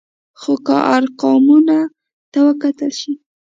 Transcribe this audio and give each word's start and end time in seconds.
خو 0.39 0.53
که 0.65 0.75
ارقامو 0.95 1.57
ته 2.31 2.39
وکتل 2.47 2.91
شي، 2.99 3.11